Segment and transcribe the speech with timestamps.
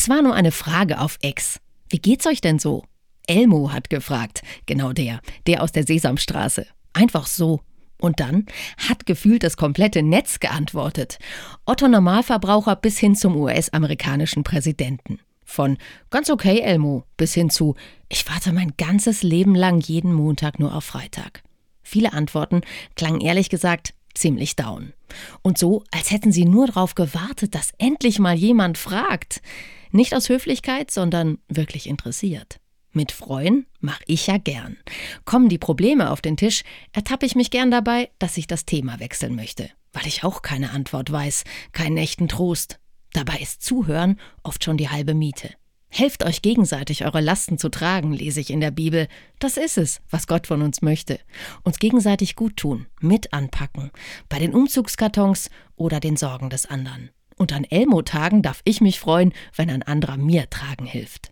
[0.00, 1.60] Es war nur eine Frage auf Ex.
[1.90, 2.84] Wie geht's euch denn so?
[3.26, 4.40] Elmo hat gefragt.
[4.64, 5.20] Genau der.
[5.46, 6.66] Der aus der Sesamstraße.
[6.94, 7.60] Einfach so.
[8.00, 8.46] Und dann
[8.78, 11.18] hat gefühlt das komplette Netz geantwortet.
[11.66, 15.18] Otto Normalverbraucher bis hin zum US-amerikanischen Präsidenten.
[15.44, 15.76] Von
[16.08, 17.74] ganz okay, Elmo, bis hin zu
[18.08, 21.42] ich warte mein ganzes Leben lang jeden Montag nur auf Freitag.
[21.82, 22.62] Viele Antworten
[22.96, 24.94] klangen ehrlich gesagt ziemlich down.
[25.42, 29.42] Und so, als hätten sie nur darauf gewartet, dass endlich mal jemand fragt.
[29.92, 32.60] Nicht aus Höflichkeit, sondern wirklich interessiert.
[32.92, 34.76] Mit Freuen mache ich ja gern.
[35.24, 38.98] Kommen die Probleme auf den Tisch, ertappe ich mich gern dabei, dass ich das Thema
[38.98, 42.80] wechseln möchte, weil ich auch keine Antwort weiß, keinen echten Trost.
[43.12, 45.50] Dabei ist Zuhören oft schon die halbe Miete.
[45.88, 49.08] Helft euch gegenseitig, eure Lasten zu tragen, lese ich in der Bibel.
[49.40, 51.18] Das ist es, was Gott von uns möchte.
[51.64, 53.90] Uns gegenseitig gut tun, mit anpacken,
[54.28, 57.10] bei den Umzugskartons oder den Sorgen des anderen.
[57.40, 61.29] Und an Elmo-Tagen darf ich mich freuen, wenn ein anderer mir tragen hilft.